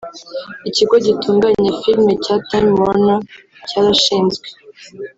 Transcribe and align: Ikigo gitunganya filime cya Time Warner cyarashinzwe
Ikigo 0.69 0.95
gitunganya 1.05 1.71
filime 1.81 2.13
cya 2.23 2.35
Time 2.49 2.71
Warner 2.81 3.21
cyarashinzwe 3.69 4.47